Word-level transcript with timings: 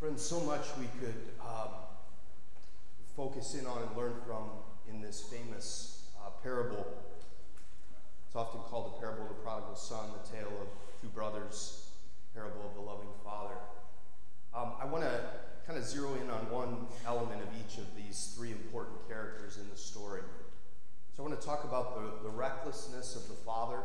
Friends, 0.00 0.22
so 0.22 0.38
much 0.38 0.62
we 0.78 0.86
could 1.00 1.16
um, 1.40 1.70
focus 3.16 3.56
in 3.56 3.66
on 3.66 3.82
and 3.82 3.96
learn 3.96 4.12
from 4.24 4.44
in 4.88 5.00
this 5.00 5.22
famous 5.22 6.04
uh, 6.24 6.30
parable. 6.40 6.86
It's 8.24 8.36
often 8.36 8.60
called 8.60 8.94
the 8.94 9.00
parable 9.00 9.24
of 9.24 9.30
the 9.30 9.34
prodigal 9.42 9.74
son, 9.74 10.10
the 10.22 10.36
tale 10.36 10.52
of 10.60 10.68
two 11.02 11.08
brothers, 11.08 11.90
parable 12.32 12.60
of 12.64 12.74
the 12.76 12.80
loving 12.80 13.08
father. 13.24 13.56
Um, 14.54 14.74
I 14.80 14.84
want 14.84 15.02
to 15.02 15.20
kind 15.66 15.76
of 15.76 15.84
zero 15.84 16.14
in 16.14 16.30
on 16.30 16.48
one 16.48 16.86
element 17.04 17.42
of 17.42 17.48
each 17.58 17.78
of 17.78 17.96
these 17.96 18.32
three 18.36 18.52
important 18.52 18.98
characters 19.08 19.56
in 19.56 19.68
the 19.68 19.76
story. 19.76 20.22
So 21.16 21.24
I 21.24 21.28
want 21.28 21.40
to 21.40 21.44
talk 21.44 21.64
about 21.64 21.96
the, 21.96 22.28
the 22.28 22.32
recklessness 22.36 23.16
of 23.16 23.26
the 23.26 23.34
father, 23.34 23.80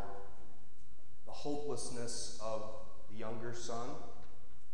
the 1.25 1.31
hopelessness 1.31 2.39
of 2.39 2.61
the 3.11 3.17
younger 3.17 3.55
son, 3.55 3.87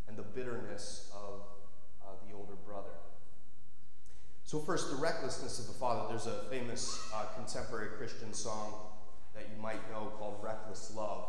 and 0.10 0.18
the 0.18 0.24
bitterness 0.24 1.12
of 1.14 1.42
uh, 2.02 2.12
the 2.28 2.36
older 2.36 2.56
brother. 2.66 2.90
So, 4.44 4.58
first, 4.58 4.90
the 4.90 4.98
recklessness 4.98 5.60
of 5.60 5.68
the 5.68 5.74
father. 5.74 6.10
There's 6.10 6.26
a 6.26 6.44
famous 6.50 7.00
uh, 7.14 7.26
contemporary 7.36 7.90
Christian 7.98 8.34
song 8.34 8.74
that 9.36 9.48
you 9.56 9.62
might 9.62 9.80
know 9.92 10.12
called 10.18 10.40
Reckless 10.42 10.92
Love. 10.96 11.26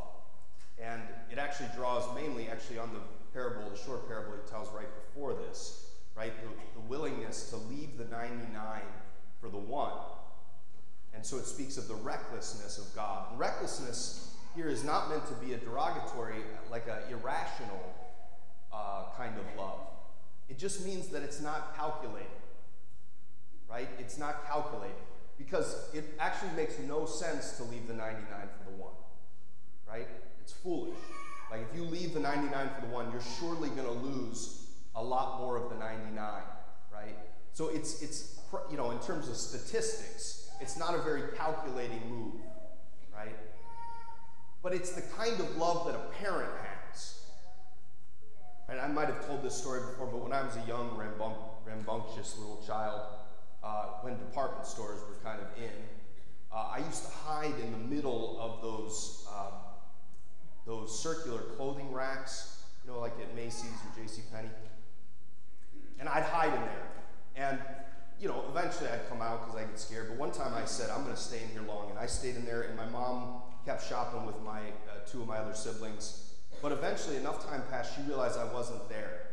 And 0.82 1.02
it 1.30 1.36
actually 1.36 1.68
draws 1.76 2.02
mainly 2.14 2.48
actually 2.48 2.78
on 2.78 2.90
the 2.94 3.00
parable, 3.34 3.68
the 3.68 3.76
short 3.76 4.08
parable 4.08 4.32
he 4.42 4.50
tells 4.50 4.68
right 4.72 4.88
before 5.06 5.34
this, 5.34 5.90
right? 6.16 6.32
The, 6.42 6.80
the 6.80 6.86
willingness 6.88 7.50
to 7.50 7.56
leave 7.56 7.98
the 7.98 8.06
99 8.06 8.80
for 9.38 9.50
the 9.50 9.58
one. 9.58 9.92
And 11.14 11.24
so 11.24 11.36
it 11.36 11.44
speaks 11.44 11.76
of 11.76 11.88
the 11.88 11.94
recklessness 11.96 12.78
of 12.78 12.94
God. 12.94 13.26
And 13.30 13.38
recklessness 13.38 14.34
here 14.54 14.68
is 14.68 14.82
not 14.82 15.10
meant 15.10 15.26
to 15.26 15.34
be 15.34 15.52
a 15.52 15.58
derogatory, 15.58 16.36
like 16.70 16.88
an 16.88 17.12
irrational 17.12 17.94
uh, 18.72 19.04
kind 19.16 19.34
of 19.38 19.44
love. 19.58 19.80
It 20.48 20.58
just 20.58 20.84
means 20.84 21.08
that 21.08 21.22
it's 21.22 21.40
not 21.40 21.76
calculated, 21.76 22.28
right? 23.68 23.88
It's 23.98 24.18
not 24.18 24.46
calculated 24.46 24.96
because 25.38 25.88
it 25.94 26.04
actually 26.18 26.50
makes 26.56 26.78
no 26.80 27.06
sense 27.06 27.52
to 27.56 27.64
leave 27.64 27.86
the 27.86 27.94
99 27.94 28.24
for 28.58 28.70
the 28.70 28.76
one, 28.76 28.92
right? 29.88 30.08
It's 30.42 30.52
foolish. 30.52 30.98
Like 31.50 31.62
if 31.70 31.76
you 31.76 31.84
leave 31.84 32.14
the 32.14 32.20
99 32.20 32.70
for 32.74 32.86
the 32.86 32.92
one, 32.92 33.10
you're 33.10 33.22
surely 33.38 33.70
going 33.70 33.86
to 33.86 34.06
lose 34.06 34.66
a 34.94 35.02
lot 35.02 35.40
more 35.40 35.56
of 35.56 35.70
the 35.70 35.76
99, 35.76 36.16
right? 36.92 37.16
So 37.52 37.68
it's 37.68 38.02
it's 38.02 38.40
you 38.70 38.76
know 38.76 38.90
in 38.90 38.98
terms 39.00 39.28
of 39.28 39.36
statistics, 39.36 40.50
it's 40.60 40.78
not 40.78 40.94
a 40.94 40.98
very 40.98 41.22
calculating 41.36 42.00
move, 42.08 42.40
right? 43.14 43.36
But 44.62 44.74
it's 44.74 44.92
the 44.92 45.02
kind 45.02 45.40
of 45.40 45.56
love 45.56 45.86
that 45.86 45.94
a 45.94 46.22
parent 46.22 46.50
has 46.62 46.69
and 48.70 48.80
I 48.80 48.86
might 48.86 49.08
have 49.08 49.26
told 49.26 49.42
this 49.42 49.54
story 49.54 49.80
before, 49.80 50.06
but 50.06 50.22
when 50.22 50.32
I 50.32 50.42
was 50.42 50.56
a 50.56 50.66
young, 50.68 50.96
rambunctious 51.66 52.38
little 52.38 52.62
child, 52.64 53.00
uh, 53.62 53.86
when 54.02 54.16
department 54.18 54.66
stores 54.66 55.00
were 55.08 55.16
kind 55.24 55.40
of 55.40 55.48
in, 55.58 55.70
uh, 56.52 56.70
I 56.74 56.78
used 56.78 57.04
to 57.04 57.10
hide 57.10 57.54
in 57.62 57.72
the 57.72 57.78
middle 57.78 58.38
of 58.40 58.62
those, 58.62 59.26
uh, 59.32 59.50
those 60.66 61.02
circular 61.02 61.40
clothing 61.56 61.92
racks, 61.92 62.62
you 62.84 62.90
know, 62.90 63.00
like 63.00 63.12
at 63.20 63.34
Macy's 63.34 63.66
or 63.70 64.02
J.C. 64.02 64.22
Penney. 64.32 64.48
And 65.98 66.08
I'd 66.08 66.22
hide 66.22 66.52
in 66.54 66.60
there. 66.60 66.88
And, 67.36 67.58
you 68.20 68.28
know, 68.28 68.44
eventually 68.48 68.88
I'd 68.88 69.08
come 69.08 69.20
out 69.20 69.46
because 69.46 69.60
I 69.60 69.64
get 69.64 69.78
scared. 69.78 70.08
But 70.08 70.18
one 70.18 70.32
time 70.32 70.54
I 70.54 70.64
said, 70.64 70.90
I'm 70.90 71.04
going 71.04 71.14
to 71.14 71.20
stay 71.20 71.42
in 71.42 71.48
here 71.50 71.62
long. 71.62 71.90
And 71.90 71.98
I 71.98 72.06
stayed 72.06 72.36
in 72.36 72.44
there, 72.44 72.62
and 72.62 72.76
my 72.76 72.86
mom 72.86 73.42
kept 73.64 73.86
shopping 73.86 74.26
with 74.26 74.40
my 74.42 74.60
uh, 74.60 75.06
two 75.06 75.22
of 75.22 75.28
my 75.28 75.38
other 75.38 75.54
siblings. 75.54 76.29
But 76.62 76.72
eventually, 76.72 77.16
enough 77.16 77.46
time 77.48 77.62
passed, 77.70 77.94
she 77.96 78.02
realized 78.02 78.38
I 78.38 78.52
wasn't 78.52 78.86
there. 78.88 79.28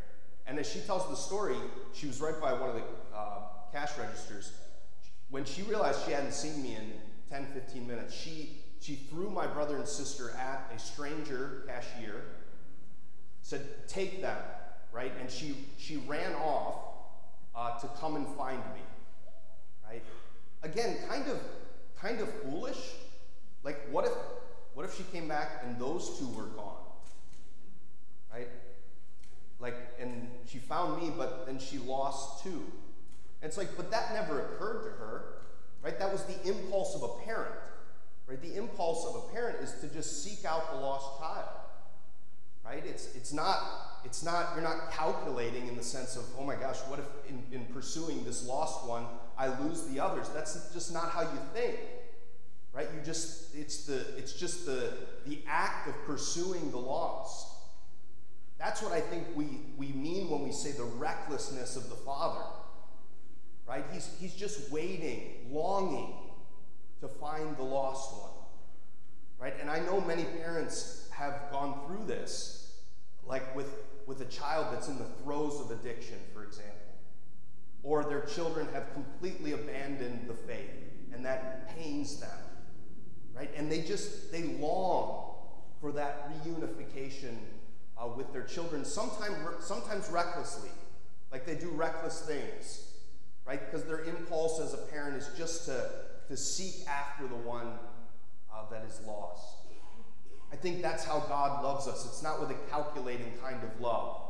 And 0.46 0.58
as 0.58 0.70
she 0.70 0.80
tells 0.80 1.08
the 1.08 1.14
story, 1.14 1.56
she 1.92 2.06
was 2.06 2.20
right 2.20 2.40
by 2.40 2.54
one 2.54 2.70
of 2.70 2.74
the 2.74 2.82
uh, 3.14 3.40
cash 3.70 3.90
registers. 3.98 4.52
When 5.28 5.44
she 5.44 5.62
realized 5.62 6.04
she 6.06 6.12
hadn't 6.12 6.32
seen 6.32 6.62
me 6.62 6.76
in 6.76 6.92
10, 7.30 7.46
15 7.52 7.86
minutes, 7.86 8.14
she, 8.14 8.62
she 8.80 8.94
threw 8.94 9.28
my 9.28 9.46
brother 9.46 9.76
and 9.76 9.86
sister 9.86 10.30
at 10.38 10.72
a 10.74 10.78
stranger 10.78 11.64
cashier, 11.66 12.22
said, 13.42 13.66
Take 13.88 14.22
them, 14.22 14.38
right? 14.90 15.12
And 15.20 15.30
she, 15.30 15.66
she 15.76 15.98
ran 15.98 16.34
off 16.36 16.76
uh, 17.54 17.78
to 17.80 17.88
come 18.00 18.16
and 18.16 18.26
find 18.28 18.58
me, 18.58 18.80
right? 19.86 20.02
Again, 20.62 20.96
kind 21.06 21.28
of, 21.28 21.38
kind 22.00 22.20
of 22.22 22.32
foolish. 22.42 22.78
Like, 23.64 23.86
what 23.90 24.06
if, 24.06 24.12
what 24.72 24.86
if 24.86 24.96
she 24.96 25.02
came 25.12 25.28
back 25.28 25.62
and 25.66 25.78
those 25.78 26.18
two 26.18 26.28
were 26.28 26.46
gone? 26.46 26.78
right? 28.32 28.48
Like, 29.60 29.76
and 30.00 30.28
she 30.46 30.58
found 30.78 31.02
me, 31.02 31.12
but 31.16 31.46
then 31.46 31.58
she 31.58 31.78
lost 31.78 32.42
too. 32.42 32.64
And 33.40 33.48
it's 33.48 33.58
like, 33.58 33.76
but 33.76 33.90
that 33.90 34.12
never 34.14 34.40
occurred 34.40 34.82
to 34.84 34.90
her, 34.90 35.22
right? 35.82 35.98
That 35.98 36.12
was 36.12 36.24
the 36.24 36.48
impulse 36.48 36.94
of 36.94 37.02
a 37.02 37.24
parent, 37.24 37.54
right? 38.26 38.40
The 38.40 38.56
impulse 38.56 39.06
of 39.06 39.24
a 39.24 39.32
parent 39.32 39.58
is 39.62 39.72
to 39.80 39.88
just 39.88 40.24
seek 40.24 40.44
out 40.44 40.72
the 40.72 40.80
lost 40.80 41.18
child, 41.20 41.48
right? 42.64 42.82
It's, 42.84 43.14
it's 43.14 43.32
not, 43.32 43.62
it's 44.04 44.24
not, 44.24 44.50
you're 44.54 44.64
not 44.64 44.92
calculating 44.92 45.68
in 45.68 45.76
the 45.76 45.82
sense 45.82 46.16
of, 46.16 46.24
oh 46.38 46.44
my 46.44 46.56
gosh, 46.56 46.78
what 46.88 46.98
if 46.98 47.06
in, 47.28 47.42
in 47.52 47.64
pursuing 47.66 48.24
this 48.24 48.46
lost 48.46 48.86
one, 48.86 49.04
I 49.36 49.48
lose 49.60 49.84
the 49.86 50.00
others? 50.00 50.28
That's 50.30 50.72
just 50.72 50.92
not 50.92 51.10
how 51.10 51.22
you 51.22 51.40
think, 51.54 51.76
right? 52.72 52.88
You 52.94 53.00
just, 53.04 53.54
it's 53.54 53.84
the, 53.84 54.00
it's 54.16 54.32
just 54.32 54.66
the, 54.66 54.92
the 55.26 55.38
act 55.46 55.88
of 55.88 55.94
pursuing 56.04 56.70
the 56.70 56.78
lost 56.78 57.57
that's 58.58 58.82
what 58.82 58.92
I 58.92 59.00
think 59.00 59.24
we, 59.36 59.60
we 59.76 59.88
mean 59.88 60.28
when 60.28 60.42
we 60.42 60.52
say 60.52 60.72
the 60.72 60.84
recklessness 60.84 61.76
of 61.76 61.88
the 61.88 61.94
Father. 61.94 62.44
Right? 63.66 63.84
He's, 63.92 64.10
he's 64.18 64.34
just 64.34 64.70
waiting, 64.72 65.46
longing 65.50 66.14
to 67.00 67.08
find 67.08 67.56
the 67.56 67.62
lost 67.62 68.12
one. 68.14 68.30
Right? 69.38 69.54
And 69.60 69.70
I 69.70 69.78
know 69.80 70.00
many 70.00 70.24
parents 70.24 71.08
have 71.12 71.50
gone 71.52 71.86
through 71.86 72.06
this, 72.06 72.80
like 73.24 73.54
with, 73.54 73.72
with 74.06 74.20
a 74.22 74.24
child 74.24 74.68
that's 74.72 74.88
in 74.88 74.98
the 74.98 75.06
throes 75.22 75.60
of 75.60 75.70
addiction, 75.70 76.18
for 76.34 76.42
example. 76.42 76.74
Or 77.84 78.02
their 78.02 78.22
children 78.22 78.66
have 78.72 78.92
completely 78.92 79.52
abandoned 79.52 80.28
the 80.28 80.34
faith, 80.34 80.70
and 81.12 81.24
that 81.24 81.76
pains 81.76 82.18
them. 82.18 82.30
Right? 83.36 83.50
And 83.56 83.70
they 83.70 83.82
just, 83.82 84.32
they 84.32 84.42
long 84.42 85.36
for 85.80 85.92
that 85.92 86.32
reunification 86.42 87.36
uh, 88.00 88.06
with 88.06 88.32
their 88.32 88.44
children, 88.44 88.84
sometimes, 88.84 89.36
sometimes 89.60 90.08
recklessly, 90.10 90.70
like 91.32 91.44
they 91.44 91.54
do 91.54 91.68
reckless 91.70 92.20
things, 92.22 92.92
right? 93.46 93.60
Because 93.64 93.86
their 93.86 94.04
impulse 94.04 94.60
as 94.60 94.74
a 94.74 94.78
parent 94.92 95.16
is 95.16 95.30
just 95.36 95.66
to, 95.66 95.90
to 96.28 96.36
seek 96.36 96.86
after 96.88 97.26
the 97.26 97.36
one 97.36 97.78
uh, 98.52 98.68
that 98.70 98.84
is 98.84 99.00
lost. 99.06 99.58
I 100.52 100.56
think 100.56 100.80
that's 100.80 101.04
how 101.04 101.20
God 101.20 101.62
loves 101.62 101.86
us. 101.86 102.06
It's 102.06 102.22
not 102.22 102.40
with 102.40 102.50
a 102.50 102.70
calculating 102.70 103.32
kind 103.42 103.62
of 103.62 103.80
love, 103.80 104.22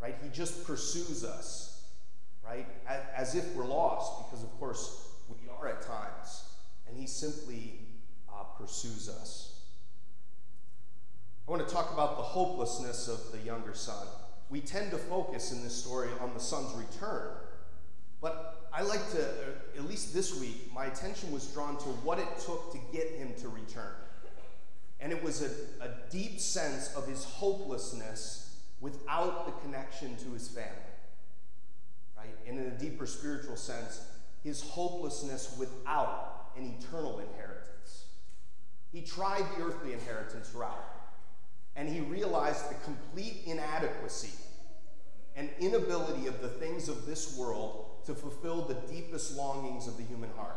right? 0.00 0.16
He 0.22 0.28
just 0.28 0.66
pursues 0.66 1.24
us, 1.24 1.88
right? 2.44 2.66
As, 3.16 3.34
if 3.34 3.54
we're 3.54 3.64
lost, 3.64 4.26
because 4.26 4.44
of 4.44 4.50
course 4.58 5.08
we 5.28 5.48
are 5.48 5.68
at 5.68 5.82
times. 5.82 6.44
And 6.86 6.96
He 6.98 7.06
simply 7.06 7.80
uh, 8.28 8.42
pursues 8.58 9.08
us. 9.08 9.47
I 11.48 11.50
want 11.50 11.66
to 11.66 11.74
talk 11.74 11.94
about 11.94 12.18
the 12.18 12.22
hopelessness 12.22 13.08
of 13.08 13.32
the 13.32 13.38
younger 13.38 13.72
son. 13.72 14.06
We 14.50 14.60
tend 14.60 14.90
to 14.90 14.98
focus 14.98 15.50
in 15.50 15.64
this 15.64 15.74
story 15.74 16.10
on 16.20 16.34
the 16.34 16.40
son's 16.40 16.74
return, 16.74 17.30
but 18.20 18.68
I 18.70 18.82
like 18.82 19.10
to, 19.12 19.26
at 19.74 19.88
least 19.88 20.12
this 20.12 20.38
week, 20.38 20.70
my 20.74 20.84
attention 20.84 21.32
was 21.32 21.46
drawn 21.46 21.78
to 21.78 21.88
what 22.04 22.18
it 22.18 22.28
took 22.44 22.70
to 22.72 22.78
get 22.92 23.12
him 23.12 23.32
to 23.40 23.48
return. 23.48 23.94
And 25.00 25.10
it 25.10 25.24
was 25.24 25.40
a, 25.40 25.46
a 25.82 25.88
deep 26.10 26.38
sense 26.38 26.94
of 26.94 27.08
his 27.08 27.24
hopelessness 27.24 28.54
without 28.82 29.46
the 29.46 29.52
connection 29.62 30.16
to 30.16 30.32
his 30.34 30.48
family. 30.48 30.70
Right? 32.14 32.36
And 32.46 32.58
in 32.58 32.66
a 32.66 32.78
deeper 32.78 33.06
spiritual 33.06 33.56
sense, 33.56 34.02
his 34.44 34.60
hopelessness 34.60 35.56
without 35.58 36.50
an 36.58 36.74
eternal 36.78 37.20
inheritance. 37.20 38.04
He 38.92 39.00
tried 39.00 39.46
the 39.56 39.64
earthly 39.64 39.94
inheritance 39.94 40.52
route 40.54 40.97
and 41.78 41.88
he 41.88 42.00
realized 42.00 42.68
the 42.68 42.74
complete 42.84 43.42
inadequacy 43.46 44.32
and 45.36 45.48
inability 45.60 46.26
of 46.26 46.42
the 46.42 46.48
things 46.48 46.88
of 46.88 47.06
this 47.06 47.38
world 47.38 47.86
to 48.04 48.16
fulfill 48.16 48.62
the 48.62 48.74
deepest 48.92 49.36
longings 49.36 49.86
of 49.86 49.96
the 49.96 50.02
human 50.02 50.28
heart. 50.36 50.56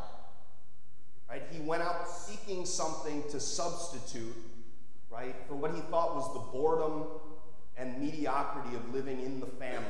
Right? 1.29 1.43
He 1.51 1.59
went 1.59 1.83
out 1.83 2.09
seeking 2.09 2.65
something 2.65 3.23
to 3.29 3.39
substitute, 3.39 4.35
right, 5.11 5.35
for 5.47 5.53
what 5.53 5.75
he 5.75 5.81
thought 5.81 6.15
was 6.15 6.33
the 6.33 6.39
boredom 6.39 7.05
and 7.77 8.01
mediocrity 8.01 8.75
of 8.75 8.91
living 8.91 9.21
in 9.21 9.39
the 9.39 9.45
family. 9.45 9.85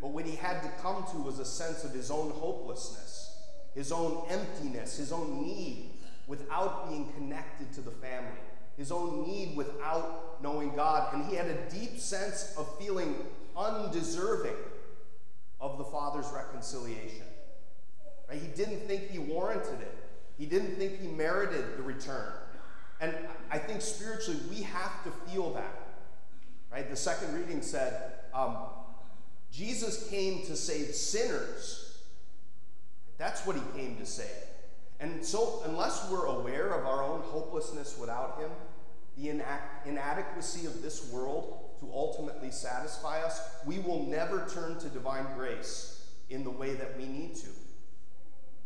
But 0.00 0.10
what 0.10 0.26
he 0.26 0.34
had 0.34 0.62
to 0.64 0.68
come 0.82 1.06
to 1.12 1.18
was 1.18 1.38
a 1.38 1.44
sense 1.44 1.84
of 1.84 1.92
his 1.92 2.10
own 2.10 2.32
hopelessness, 2.32 3.38
his 3.72 3.92
own 3.92 4.26
emptiness, 4.28 4.96
his 4.96 5.12
own 5.12 5.40
need, 5.40 5.92
without 6.26 6.88
being 6.88 7.12
connected 7.12 7.72
to 7.74 7.80
the 7.80 7.92
family 7.92 8.40
his 8.76 8.92
own 8.92 9.26
need 9.26 9.56
without 9.56 10.42
knowing 10.42 10.74
God. 10.74 11.14
And 11.14 11.24
he 11.26 11.36
had 11.36 11.46
a 11.46 11.70
deep 11.70 11.98
sense 11.98 12.54
of 12.56 12.78
feeling 12.78 13.14
undeserving 13.56 14.56
of 15.60 15.78
the 15.78 15.84
Father's 15.84 16.30
reconciliation. 16.34 17.24
Right? 18.28 18.40
He 18.40 18.48
didn't 18.48 18.86
think 18.86 19.10
he 19.10 19.18
warranted 19.18 19.80
it, 19.80 19.96
he 20.38 20.46
didn't 20.46 20.76
think 20.76 21.00
he 21.00 21.08
merited 21.08 21.76
the 21.76 21.82
return. 21.82 22.32
And 23.00 23.14
I 23.50 23.58
think 23.58 23.82
spiritually, 23.82 24.40
we 24.48 24.62
have 24.62 25.04
to 25.04 25.10
feel 25.30 25.52
that. 25.52 25.82
Right? 26.72 26.88
The 26.88 26.96
second 26.96 27.34
reading 27.34 27.60
said, 27.60 28.12
um, 28.32 28.56
Jesus 29.52 30.08
came 30.08 30.44
to 30.46 30.56
save 30.56 30.94
sinners. 30.94 31.98
That's 33.18 33.46
what 33.46 33.56
he 33.56 33.62
came 33.78 33.96
to 33.96 34.06
save. 34.06 34.26
And 35.00 35.24
so, 35.24 35.62
unless 35.66 36.10
we're 36.10 36.26
aware 36.26 36.68
of 36.72 36.86
our 36.86 37.02
own 37.02 37.20
hopelessness 37.20 37.98
without 37.98 38.40
him, 38.40 38.50
the 39.16 39.28
inadequacy 39.84 40.66
of 40.66 40.82
this 40.82 41.10
world 41.10 41.66
to 41.80 41.90
ultimately 41.92 42.50
satisfy 42.50 43.22
us, 43.22 43.40
we 43.66 43.78
will 43.78 44.04
never 44.04 44.46
turn 44.52 44.78
to 44.78 44.88
divine 44.88 45.26
grace 45.36 46.06
in 46.30 46.44
the 46.44 46.50
way 46.50 46.74
that 46.74 46.96
we 46.98 47.06
need 47.06 47.34
to. 47.36 47.46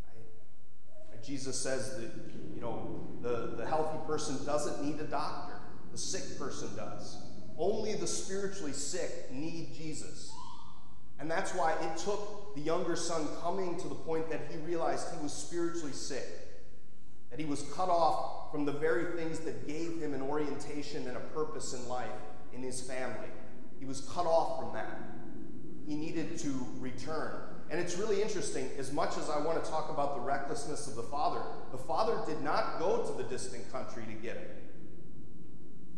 Right? 0.07 1.23
Jesus 1.25 1.59
says 1.59 1.97
that, 1.97 2.11
you 2.55 2.61
know, 2.61 3.09
the, 3.23 3.55
the 3.57 3.67
healthy 3.67 3.99
person 4.07 4.45
doesn't 4.45 4.85
need 4.85 5.01
a 5.01 5.05
doctor, 5.05 5.55
the 5.93 5.99
sick 5.99 6.39
person 6.39 6.75
does. 6.77 7.19
Only 7.59 7.95
the 7.95 8.07
spiritually 8.07 8.73
sick 8.73 9.31
need 9.33 9.75
Jesus. 9.75 10.33
And 11.21 11.31
that's 11.31 11.55
why 11.55 11.73
it 11.73 11.99
took 11.99 12.55
the 12.55 12.63
younger 12.63 12.97
son 12.97 13.29
coming 13.43 13.79
to 13.79 13.89
the 13.89 13.95
point 13.95 14.31
that 14.31 14.41
he 14.51 14.57
realized 14.59 15.07
he 15.15 15.23
was 15.23 15.33
spiritually 15.33 15.93
sick, 15.93 16.27
that 17.31 17.39
he 17.39 17.45
was 17.45 17.63
cut 17.75 17.91
off 17.91 18.51
from 18.51 18.65
the 18.65 18.73
very 18.73 19.17
things 19.17 19.39
that 19.41 19.67
gave 19.69 20.01
him 20.01 20.15
an 20.15 20.23
orientation 20.23 21.07
and 21.07 21.17
a 21.17 21.21
purpose 21.21 21.75
in 21.75 21.87
life 21.89 22.09
in 22.55 22.63
his 22.63 22.81
family. 22.81 23.29
He 23.79 23.85
was 23.85 24.01
cut 24.01 24.27
off 24.27 24.59
from 24.59 24.73
that. 24.73 24.99
He 25.87 25.95
needed 25.95 26.39
to 26.39 26.67
return. 26.79 27.35
And 27.71 27.79
it's 27.79 27.97
really 27.97 28.21
interesting, 28.21 28.69
as 28.79 28.93
much 28.93 29.17
as 29.17 29.31
I 29.31 29.39
want 29.39 29.63
to 29.63 29.71
talk 29.71 29.91
about 29.91 30.17
the 30.17 30.21
recklessness 30.23 30.89
of 30.89 30.97
the 30.97 31.03
father, 31.05 31.41
the 31.71 31.79
father 31.79 32.19
did 32.27 32.43
not 32.43 32.79
go 32.81 33.05
to 33.05 33.13
the 33.13 33.29
distant 33.29 33.71
country 33.71 34.05
to 34.07 34.13
get 34.15 34.37
him. 34.37 34.51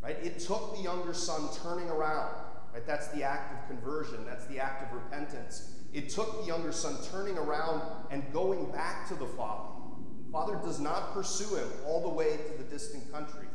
Right? 0.03 0.17
It 0.23 0.41
took 0.41 0.77
the 0.77 0.83
younger 0.83 1.15
son 1.15 1.49
turning 1.63 1.89
around. 1.89 2.35
Right? 2.73 2.87
That's 2.87 3.09
the 3.09 3.23
act 3.23 3.53
of 3.53 3.69
conversion, 3.69 4.25
that's 4.25 4.47
the 4.47 4.59
act 4.59 4.83
of 4.83 4.99
repentance. 4.99 5.75
It 5.93 6.09
took 6.09 6.41
the 6.41 6.47
younger 6.47 6.73
son 6.73 6.97
turning 7.13 7.37
around 7.37 7.83
and 8.11 8.33
going 8.33 8.71
back 8.73 9.07
to 9.09 9.15
the 9.15 9.27
father. 9.27 9.69
Father 10.33 10.59
does 10.65 10.81
not 10.81 11.13
pursue 11.13 11.57
him 11.57 11.69
all 11.87 12.01
the 12.01 12.09
way 12.09 12.39
to 12.39 12.63
the 12.63 12.65
distant 12.71 13.13
country. 13.13 13.47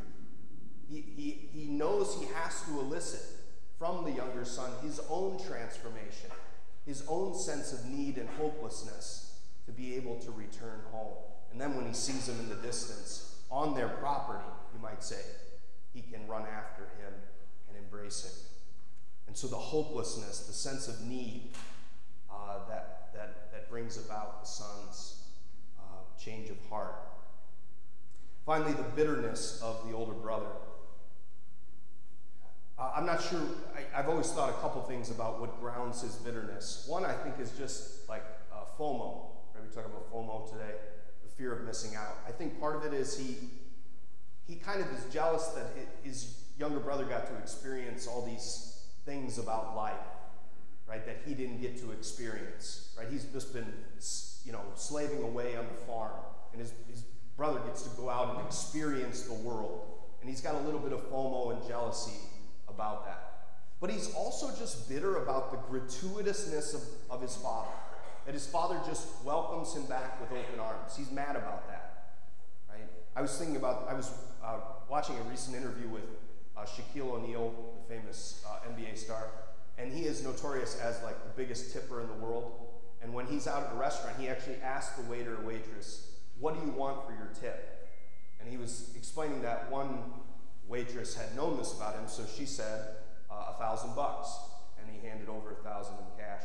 He, 0.88 1.00
he, 1.00 1.48
he 1.52 1.64
knows 1.66 2.16
he 2.20 2.26
has 2.34 2.62
to 2.62 2.78
elicit 2.78 3.22
from 3.78 4.04
the 4.04 4.12
younger 4.12 4.44
son 4.44 4.70
his 4.82 5.00
own 5.10 5.38
transformation, 5.44 6.30
his 6.86 7.02
own 7.08 7.36
sense 7.36 7.72
of 7.72 7.84
need 7.86 8.16
and 8.16 8.28
hopelessness 8.30 9.40
to 9.66 9.72
be 9.72 9.96
able 9.96 10.16
to 10.20 10.30
return 10.30 10.80
home. 10.92 11.16
And 11.50 11.60
then 11.60 11.76
when 11.76 11.86
he 11.86 11.92
sees 11.92 12.28
him 12.28 12.38
in 12.38 12.48
the 12.48 12.54
distance, 12.56 13.42
on 13.50 13.74
their 13.74 13.88
property, 13.88 14.44
you 14.74 14.80
might 14.80 15.02
say, 15.02 15.20
he 15.92 16.02
can 16.02 16.26
run 16.28 16.42
after 16.42 16.82
him 16.82 17.12
and 17.68 17.76
embrace 17.76 18.24
him. 18.24 18.47
And 19.28 19.36
so 19.36 19.46
the 19.46 19.56
hopelessness, 19.56 20.40
the 20.46 20.54
sense 20.54 20.88
of 20.88 21.06
need 21.06 21.50
uh, 22.30 22.66
that, 22.68 23.10
that, 23.14 23.52
that 23.52 23.70
brings 23.70 23.98
about 23.98 24.40
the 24.40 24.48
son's 24.48 25.22
uh, 25.78 25.82
change 26.18 26.48
of 26.48 26.56
heart. 26.70 26.96
Finally, 28.46 28.72
the 28.72 28.82
bitterness 28.82 29.60
of 29.62 29.86
the 29.86 29.94
older 29.94 30.14
brother. 30.14 30.46
Uh, 32.78 32.92
I'm 32.96 33.04
not 33.04 33.22
sure, 33.22 33.40
I, 33.76 33.96
have 33.96 34.08
always 34.08 34.30
thought 34.30 34.48
a 34.48 34.54
couple 34.54 34.80
things 34.82 35.10
about 35.10 35.40
what 35.40 35.60
grounds 35.60 36.00
his 36.00 36.14
bitterness. 36.14 36.86
One, 36.88 37.04
I 37.04 37.12
think, 37.12 37.38
is 37.38 37.50
just 37.50 38.08
like 38.08 38.24
uh, 38.50 38.64
FOMO. 38.78 39.26
Right? 39.54 39.62
We 39.62 39.74
talk 39.74 39.84
about 39.84 40.10
FOMO 40.10 40.50
today, 40.50 40.74
the 41.22 41.30
fear 41.36 41.52
of 41.52 41.66
missing 41.66 41.96
out. 41.96 42.16
I 42.26 42.30
think 42.30 42.58
part 42.58 42.76
of 42.76 42.84
it 42.84 42.94
is 42.94 43.18
he, 43.18 43.36
he 44.46 44.54
kind 44.54 44.80
of 44.80 44.90
is 44.92 45.04
jealous 45.12 45.48
that 45.48 45.66
his 46.02 46.44
younger 46.58 46.80
brother 46.80 47.04
got 47.04 47.26
to 47.26 47.36
experience 47.36 48.06
all 48.06 48.24
these 48.24 48.67
things 49.08 49.38
about 49.38 49.74
life, 49.74 49.94
right, 50.86 51.04
that 51.06 51.16
he 51.24 51.32
didn't 51.32 51.62
get 51.62 51.78
to 51.78 51.92
experience, 51.92 52.94
right? 52.96 53.06
He's 53.10 53.24
just 53.24 53.54
been, 53.54 53.72
you 54.44 54.52
know, 54.52 54.60
slaving 54.74 55.22
away 55.22 55.56
on 55.56 55.64
the 55.64 55.86
farm, 55.86 56.12
and 56.52 56.60
his, 56.60 56.74
his 56.90 57.04
brother 57.34 57.58
gets 57.60 57.82
to 57.84 57.96
go 57.96 58.10
out 58.10 58.36
and 58.36 58.46
experience 58.46 59.22
the 59.22 59.32
world. 59.32 59.86
And 60.20 60.28
he's 60.28 60.42
got 60.42 60.56
a 60.56 60.60
little 60.60 60.80
bit 60.80 60.92
of 60.92 61.10
FOMO 61.10 61.56
and 61.56 61.66
jealousy 61.66 62.20
about 62.68 63.06
that. 63.06 63.24
But 63.80 63.90
he's 63.90 64.12
also 64.14 64.48
just 64.58 64.88
bitter 64.90 65.16
about 65.22 65.52
the 65.52 65.56
gratuitousness 65.56 66.74
of, 66.74 66.82
of 67.10 67.22
his 67.22 67.34
father. 67.36 67.70
That 68.26 68.34
his 68.34 68.46
father 68.46 68.78
just 68.86 69.06
welcomes 69.24 69.74
him 69.74 69.84
back 69.84 70.20
with 70.20 70.30
open 70.32 70.60
arms. 70.60 70.96
He's 70.96 71.10
mad 71.10 71.36
about 71.36 71.66
that. 71.68 72.10
Right? 72.68 72.82
I 73.16 73.22
was 73.22 73.38
thinking 73.38 73.56
about, 73.56 73.86
I 73.88 73.94
was 73.94 74.10
uh, 74.44 74.58
watching 74.90 75.16
a 75.16 75.22
recent 75.30 75.56
interview 75.56 75.88
with 75.88 76.04
uh, 76.58 76.64
Shaquille 76.66 77.10
O'Neal, 77.10 77.52
the 77.88 77.94
famous 77.94 78.44
uh, 78.46 78.68
NBA 78.68 78.96
star, 78.96 79.28
and 79.78 79.92
he 79.92 80.02
is 80.02 80.22
notorious 80.24 80.78
as 80.80 81.02
like 81.02 81.22
the 81.22 81.30
biggest 81.36 81.72
tipper 81.72 82.00
in 82.00 82.08
the 82.08 82.14
world. 82.14 82.52
And 83.00 83.14
when 83.14 83.26
he's 83.26 83.46
out 83.46 83.64
at 83.64 83.72
a 83.72 83.76
restaurant, 83.76 84.16
he 84.18 84.28
actually 84.28 84.56
asks 84.56 84.96
the 84.96 85.08
waiter 85.08 85.36
or 85.36 85.46
waitress, 85.46 86.10
"What 86.40 86.58
do 86.58 86.66
you 86.66 86.72
want 86.72 87.06
for 87.06 87.12
your 87.12 87.30
tip?" 87.40 87.88
And 88.40 88.48
he 88.48 88.56
was 88.56 88.90
explaining 88.96 89.42
that 89.42 89.70
one 89.70 90.02
waitress 90.66 91.14
had 91.14 91.34
known 91.34 91.56
this 91.56 91.72
about 91.72 91.94
him, 91.94 92.08
so 92.08 92.24
she 92.36 92.44
said 92.44 92.96
uh, 93.30 93.52
a 93.54 93.58
thousand 93.58 93.94
bucks, 93.94 94.28
and 94.78 94.88
he 94.90 95.06
handed 95.06 95.28
over 95.28 95.52
a 95.52 95.62
thousand 95.64 95.94
in 95.94 96.24
cash 96.24 96.42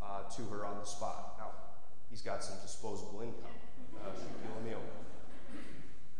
uh, 0.00 0.22
to 0.34 0.42
her 0.54 0.64
on 0.64 0.78
the 0.78 0.84
spot. 0.84 1.34
Now, 1.38 1.50
he's 2.08 2.22
got 2.22 2.42
some 2.42 2.56
disposable 2.62 3.20
income, 3.20 3.52
uh, 4.02 4.10
Shaquille 4.10 4.62
O'Neal. 4.62 4.80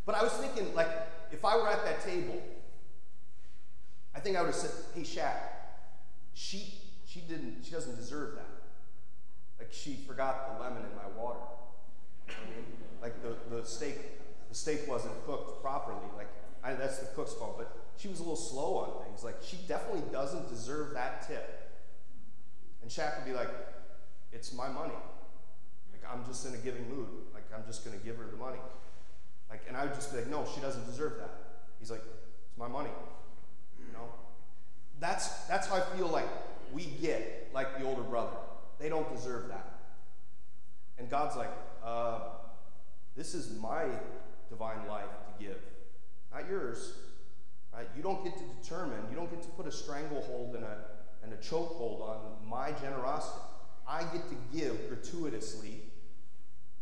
But 0.04 0.16
I 0.16 0.22
was 0.22 0.32
thinking, 0.32 0.74
like, 0.74 0.88
if 1.32 1.44
I 1.44 1.56
were 1.56 1.68
at 1.68 1.84
that 1.84 2.04
table, 2.04 2.42
I 4.20 4.22
think 4.22 4.36
I 4.36 4.42
would 4.42 4.48
have 4.48 4.54
said, 4.54 4.72
"Hey, 4.94 5.00
Shaq, 5.00 5.32
she 6.34 6.74
she 7.06 7.20
didn't 7.20 7.64
she 7.64 7.70
doesn't 7.70 7.96
deserve 7.96 8.34
that. 8.34 8.50
Like 9.58 9.72
she 9.72 9.94
forgot 10.06 10.58
the 10.58 10.62
lemon 10.62 10.82
in 10.82 10.94
my 10.94 11.08
water. 11.18 11.40
I 12.28 12.32
mean? 12.50 12.66
Like 13.00 13.22
the 13.22 13.34
the 13.48 13.64
steak 13.64 13.96
the 14.50 14.54
steak 14.54 14.86
wasn't 14.86 15.14
cooked 15.24 15.62
properly. 15.62 16.04
Like 16.18 16.28
I, 16.62 16.74
that's 16.74 16.98
the 16.98 17.06
cook's 17.14 17.32
fault, 17.32 17.56
but 17.56 17.74
she 17.96 18.08
was 18.08 18.18
a 18.18 18.22
little 18.22 18.36
slow 18.36 18.76
on 18.76 19.04
things. 19.06 19.24
Like, 19.24 19.36
she 19.42 19.56
definitely 19.66 20.02
doesn't 20.12 20.50
deserve 20.50 20.92
that 20.92 21.26
tip. 21.26 21.72
And 22.82 22.90
Shaq 22.90 23.16
would 23.16 23.24
be 23.24 23.32
like, 23.32 23.48
it's 24.30 24.52
my 24.52 24.68
money. 24.68 24.92
Like, 25.90 26.02
I'm 26.12 26.26
just 26.26 26.46
in 26.46 26.52
a 26.52 26.58
giving 26.58 26.86
mood. 26.90 27.08
Like, 27.32 27.44
I'm 27.56 27.64
just 27.66 27.82
going 27.82 27.98
to 27.98 28.04
give 28.04 28.16
her 28.16 28.26
the 28.26 28.36
money. 28.36 28.58
Like, 29.48 29.62
and 29.68 29.76
I 29.76 29.86
would 29.86 29.94
just 29.94 30.12
be 30.12 30.18
like, 30.18 30.28
no, 30.28 30.46
she 30.54 30.60
doesn't 30.60 30.84
deserve 30.84 31.14
that. 31.18 31.30
He's 31.78 31.90
like, 31.90 32.02
it's 32.48 32.58
my 32.58 32.68
money. 32.68 32.90
You 33.90 33.98
know? 33.98 34.08
That's, 35.00 35.28
that's 35.44 35.66
how 35.66 35.76
I 35.76 35.80
feel 35.96 36.08
like 36.08 36.28
we 36.72 36.84
get 36.84 37.50
like 37.52 37.78
the 37.78 37.84
older 37.84 38.02
brother. 38.02 38.36
They 38.78 38.88
don't 38.88 39.10
deserve 39.14 39.48
that. 39.48 39.78
And 40.98 41.08
God's 41.10 41.36
like, 41.36 41.50
uh, 41.84 42.20
this 43.16 43.34
is 43.34 43.58
my 43.58 43.86
divine 44.48 44.86
life 44.86 45.04
to 45.04 45.44
give 45.44 45.56
not 46.32 46.48
yours. 46.48 46.94
Right? 47.72 47.88
You 47.96 48.02
don't 48.02 48.22
get 48.24 48.36
to 48.36 48.44
determine, 48.60 48.98
you 49.10 49.16
don't 49.16 49.30
get 49.30 49.42
to 49.42 49.48
put 49.50 49.66
a 49.66 49.72
stranglehold 49.72 50.54
and 50.54 50.64
a, 50.64 50.76
and 51.22 51.32
a 51.32 51.36
chokehold 51.36 52.02
on 52.02 52.18
my 52.48 52.72
generosity. 52.72 53.40
I 53.86 54.02
get 54.04 54.22
to 54.28 54.36
give 54.56 54.88
gratuitously 54.88 55.80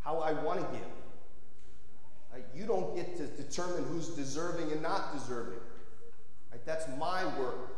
how 0.00 0.18
I 0.18 0.32
want 0.32 0.60
to 0.60 0.66
give. 0.76 0.86
You 2.54 2.66
don't 2.66 2.94
get 2.94 3.16
to 3.16 3.26
determine 3.26 3.84
who's 3.84 4.08
deserving 4.10 4.70
and 4.72 4.82
not 4.82 5.12
deserving. 5.12 5.58
Right? 6.50 6.64
That's 6.64 6.86
my 6.98 7.24
work. 7.38 7.76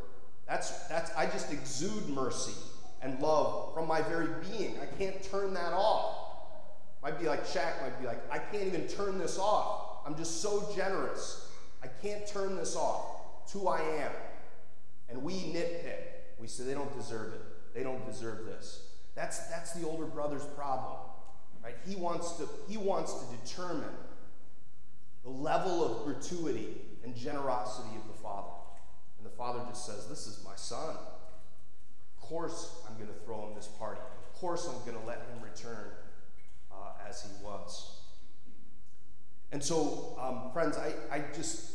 That's, 0.49 0.71
that's, 0.89 1.12
I 1.17 1.27
just 1.27 1.53
exude 1.53 2.09
mercy 2.09 2.55
and 3.03 3.21
love 3.21 3.73
from 3.75 3.87
my 3.87 4.03
very 4.03 4.29
being. 4.50 4.77
I 4.81 4.87
can't 4.87 5.23
turn 5.23 5.55
that 5.55 5.73
off. 5.73 6.17
Might 7.03 7.19
be 7.19 7.27
like 7.27 7.47
Shaq 7.47 7.81
might 7.83 7.99
be 8.00 8.07
like, 8.07 8.21
I 8.31 8.39
can't 8.39 8.65
even 8.65 8.87
turn 8.87 9.19
this 9.19 9.39
off. 9.39 10.07
I'm 10.07 10.17
just 10.17 10.43
so 10.43 10.69
generous. 10.75 11.49
I 11.83 11.87
can't 12.03 12.27
turn 12.27 12.57
this 12.57 12.77
off. 12.77 13.21
It's 13.45 13.53
who 13.53 13.69
I 13.69 13.81
am. 13.81 14.12
And 15.09 15.23
we 15.23 15.35
nitpick. 15.35 15.99
We 16.39 16.47
say 16.47 16.65
they 16.65 16.75
don't 16.75 16.95
deserve 16.97 17.33
it. 17.33 17.41
They 17.75 17.83
don't 17.83 18.05
deserve 18.07 18.45
this. 18.45 18.83
That's, 19.15 19.47
that's 19.49 19.73
the 19.73 19.87
older 19.87 20.07
brother's 20.07 20.45
problem. 20.45 20.99
Right? 21.62 21.77
He 21.87 21.97
wants 21.97 22.33
to, 22.33 22.49
he 22.69 22.77
wants 22.77 23.15
to 23.15 23.25
determine 23.37 23.85
the 25.23 25.31
level 25.31 25.85
of 25.85 26.05
gratuity 26.05 26.81
and 27.05 27.15
generosity 27.15 27.97
of 27.97 28.15
the 28.15 28.23
father. 28.23 28.53
And 29.21 29.31
the 29.31 29.37
father 29.37 29.61
just 29.69 29.85
says, 29.85 30.07
This 30.07 30.27
is 30.27 30.43
my 30.45 30.57
son. 30.57 30.97
Of 30.97 32.21
course, 32.21 32.83
I'm 32.89 32.95
going 32.97 33.09
to 33.09 33.25
throw 33.25 33.47
him 33.47 33.55
this 33.55 33.67
party. 33.67 34.00
Of 34.00 34.41
course, 34.41 34.67
I'm 34.67 34.81
going 34.91 34.99
to 34.99 35.07
let 35.07 35.19
him 35.19 35.43
return 35.43 35.91
uh, 36.73 37.07
as 37.07 37.23
he 37.23 37.45
was. 37.45 37.99
And 39.53 39.62
so, 39.62 40.17
um, 40.19 40.50
friends, 40.53 40.79
I, 40.79 40.95
I 41.15 41.25
just, 41.35 41.73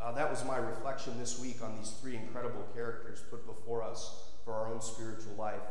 uh, 0.00 0.12
that 0.12 0.30
was 0.30 0.44
my 0.44 0.58
reflection 0.58 1.18
this 1.18 1.40
week 1.40 1.62
on 1.64 1.76
these 1.78 1.90
three 2.00 2.16
incredible 2.16 2.64
characters 2.74 3.22
put 3.28 3.44
before 3.44 3.82
us 3.82 4.22
for 4.44 4.52
our 4.52 4.72
own 4.72 4.80
spiritual 4.80 5.34
life. 5.36 5.62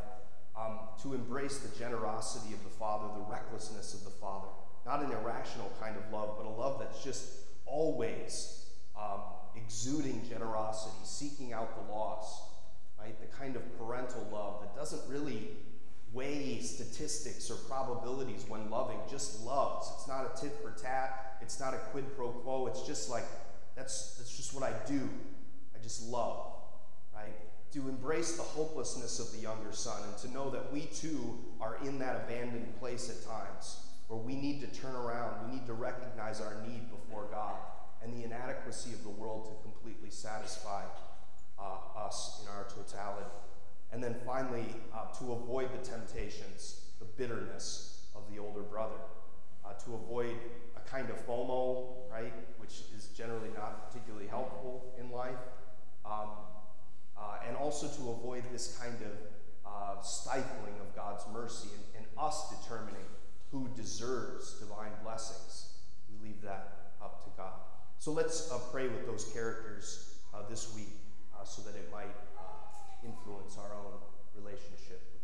Um, 0.59 0.79
to 1.01 1.13
embrace 1.13 1.59
the 1.59 1.79
generosity 1.79 2.53
of 2.53 2.63
the 2.63 2.69
Father, 2.69 3.07
the 3.15 3.31
recklessness 3.31 3.93
of 3.93 4.03
the 4.03 4.11
Father. 4.11 4.49
Not 4.85 5.01
an 5.01 5.11
irrational 5.11 5.71
kind 5.79 5.95
of 5.95 6.11
love, 6.11 6.35
but 6.37 6.45
a 6.45 6.49
love 6.49 6.79
that's 6.79 7.03
just 7.03 7.27
always 7.65 8.65
um, 8.95 9.21
exuding 9.55 10.21
generosity, 10.27 10.95
seeking 11.03 11.53
out 11.53 11.75
the 11.75 11.93
lost, 11.93 12.43
right? 12.99 13.19
The 13.19 13.37
kind 13.37 13.55
of 13.55 13.77
parental 13.77 14.27
love 14.31 14.61
that 14.61 14.75
doesn't 14.75 15.01
really 15.09 15.49
weigh 16.13 16.59
statistics 16.59 17.49
or 17.49 17.55
probabilities 17.55 18.45
when 18.47 18.69
loving, 18.69 18.99
just 19.09 19.43
loves. 19.43 19.91
It's 19.95 20.07
not 20.07 20.25
a 20.25 20.39
tit 20.39 20.53
for 20.61 20.71
tat, 20.71 21.37
it's 21.41 21.59
not 21.59 21.73
a 21.73 21.77
quid 21.77 22.15
pro 22.15 22.29
quo, 22.29 22.67
it's 22.67 22.85
just 22.85 23.09
like, 23.09 23.25
that's, 23.75 24.15
that's 24.17 24.35
just 24.35 24.53
what 24.53 24.63
I 24.63 24.73
do. 24.87 25.09
I 25.75 25.81
just 25.81 26.07
love, 26.07 26.53
right? 27.15 27.33
To 27.71 27.89
embrace 27.89 28.37
the 28.37 28.43
hopelessness 28.43 29.19
of 29.19 29.31
the 29.31 29.39
younger 29.39 29.71
son 29.71 29.99
and 30.07 30.17
to 30.19 30.31
know 30.31 30.51
that 30.51 30.71
we 30.71 30.81
too 30.81 31.39
are 31.59 31.77
in 31.83 31.97
that 31.99 32.15
abandoned 32.27 32.79
place 32.79 33.09
at 33.09 33.27
times 33.27 33.77
where 34.07 34.19
we 34.19 34.35
need 34.35 34.61
to 34.61 34.67
turn 34.79 34.95
around, 34.95 35.47
we 35.47 35.55
need 35.55 35.65
to 35.65 35.73
recognize 35.73 36.39
our 36.39 36.55
need 36.67 36.91
before 36.91 37.25
God 37.31 37.55
and 38.03 38.13
the 38.13 38.25
inadequacy 38.25 38.93
of 38.93 39.03
the 39.03 39.09
world 39.09 39.45
to 39.45 39.63
completely 39.63 40.09
satisfy 40.09 40.83
uh, 41.59 42.05
us 42.05 42.41
in 42.43 42.49
our 42.49 42.65
totality. 42.65 43.29
And 43.91 44.03
then 44.03 44.15
finally, 44.25 44.65
uh, 44.93 45.05
to 45.19 45.33
avoid 45.33 45.69
the 45.71 45.87
temptations, 45.87 46.81
the 46.99 47.05
bitterness 47.05 48.07
of 48.15 48.23
the 48.33 48.39
older 48.39 48.61
brother, 48.61 48.99
uh, 49.65 49.73
to 49.85 49.95
avoid 49.95 50.35
a 50.75 50.89
kind 50.89 51.09
of 51.09 51.25
FOMO, 51.27 52.09
right, 52.11 52.33
which 52.57 52.81
is 52.95 53.09
generally 53.15 53.49
not 53.55 53.89
particularly 53.89 54.27
helpful 54.27 54.93
in 54.99 55.11
life, 55.11 55.39
um, 56.05 56.29
uh, 57.17 57.37
and 57.47 57.55
also 57.55 57.87
to 57.87 58.11
avoid 58.11 58.43
this 58.51 58.77
kind 58.77 58.97
of 59.03 59.17
uh, 59.65 60.01
stifling 60.01 60.73
of 60.81 60.95
God's 60.95 61.23
mercy 61.31 61.69
and, 61.95 62.03
and 62.03 62.05
us 62.17 62.49
determining 62.59 63.05
who 63.51 63.69
deserves 63.75 64.59
divine 64.59 64.91
blessings. 65.03 65.73
We 66.09 66.29
leave 66.29 66.41
that 66.41 66.93
up 67.01 67.23
to 67.23 67.29
God. 67.37 67.72
So 68.03 68.11
let's 68.11 68.51
uh, 68.51 68.59
pray 68.75 68.89
with 68.89 69.07
those 69.07 69.31
characters 69.31 70.19
uh, 70.35 70.43
this 70.49 70.75
week 70.75 70.91
uh, 71.39 71.45
so 71.45 71.61
that 71.61 71.79
it 71.79 71.87
might 71.89 72.11
uh, 72.35 73.07
influence 73.07 73.57
our 73.57 73.71
own 73.79 73.95
relationship 74.35 75.22